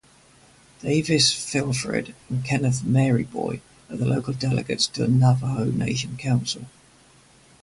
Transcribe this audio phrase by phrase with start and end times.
[0.79, 6.65] Davis Filfred and Kenneth Maryboy are the local delegates to the Navajo Nation Council.